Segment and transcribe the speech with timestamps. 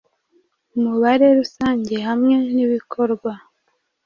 [0.75, 3.31] umubare rusange hamwe nibikorwa